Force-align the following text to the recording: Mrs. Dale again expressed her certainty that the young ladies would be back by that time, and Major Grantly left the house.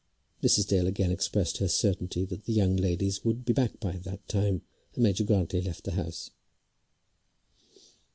Mrs. 0.41 0.65
Dale 0.67 0.87
again 0.87 1.11
expressed 1.11 1.57
her 1.57 1.67
certainty 1.67 2.25
that 2.25 2.45
the 2.45 2.53
young 2.53 2.75
ladies 2.75 3.23
would 3.23 3.45
be 3.45 3.53
back 3.53 3.79
by 3.79 3.97
that 3.97 4.27
time, 4.27 4.63
and 4.95 5.03
Major 5.03 5.23
Grantly 5.23 5.61
left 5.61 5.83
the 5.83 5.91
house. 5.91 6.31